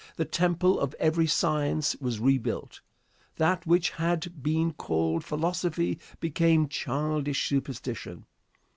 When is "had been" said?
3.91-4.71